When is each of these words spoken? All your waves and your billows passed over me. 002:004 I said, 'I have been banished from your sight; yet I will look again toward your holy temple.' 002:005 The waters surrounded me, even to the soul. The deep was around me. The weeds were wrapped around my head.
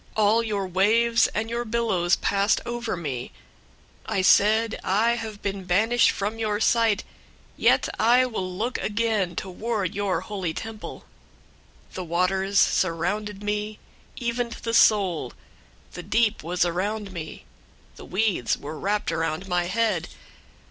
All 0.17 0.41
your 0.41 0.65
waves 0.65 1.27
and 1.27 1.47
your 1.47 1.63
billows 1.63 2.15
passed 2.15 2.59
over 2.65 2.97
me. 2.97 3.31
002:004 4.07 4.15
I 4.15 4.21
said, 4.23 4.79
'I 4.83 5.11
have 5.11 5.43
been 5.43 5.63
banished 5.65 6.09
from 6.09 6.39
your 6.39 6.59
sight; 6.59 7.03
yet 7.55 7.87
I 7.99 8.25
will 8.25 8.51
look 8.51 8.79
again 8.79 9.35
toward 9.35 9.93
your 9.93 10.21
holy 10.21 10.55
temple.' 10.55 11.05
002:005 11.91 11.93
The 11.93 12.03
waters 12.03 12.57
surrounded 12.57 13.43
me, 13.43 13.77
even 14.17 14.49
to 14.49 14.59
the 14.63 14.73
soul. 14.73 15.33
The 15.93 16.01
deep 16.01 16.41
was 16.41 16.65
around 16.65 17.11
me. 17.13 17.43
The 17.95 18.05
weeds 18.05 18.57
were 18.57 18.79
wrapped 18.79 19.11
around 19.11 19.47
my 19.47 19.65
head. 19.65 20.07